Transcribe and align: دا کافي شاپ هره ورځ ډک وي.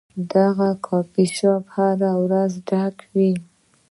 دا 0.31 0.47
کافي 0.87 1.25
شاپ 1.37 1.65
هره 1.75 2.11
ورځ 2.23 2.51
ډک 2.69 2.95
وي. 3.13 3.31